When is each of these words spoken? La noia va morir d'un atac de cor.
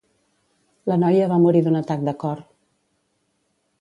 La 0.91 0.97
noia 1.03 1.27
va 1.33 1.39
morir 1.45 1.63
d'un 1.67 1.77
atac 1.81 2.07
de 2.11 2.17
cor. 2.25 2.45